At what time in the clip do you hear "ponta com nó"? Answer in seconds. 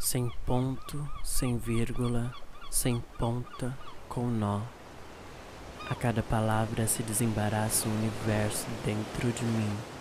3.18-4.62